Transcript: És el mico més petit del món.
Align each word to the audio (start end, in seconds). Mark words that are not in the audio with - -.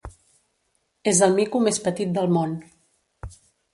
És 1.11 1.21
el 1.27 1.37
mico 1.41 1.61
més 1.67 1.79
petit 1.85 2.17
del 2.19 2.35
món. 2.39 2.57